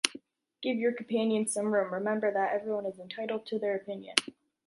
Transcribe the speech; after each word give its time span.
Give 0.63 0.77
your 0.79 0.93
companions 0.93 1.53
some 1.53 1.67
room, 1.71 1.93
remember 1.93 2.33
that 2.33 2.53
everyone 2.55 2.87
is 2.87 2.97
entitled 2.97 3.45
to 3.45 3.59
their 3.59 3.75
opinion. 3.75 4.15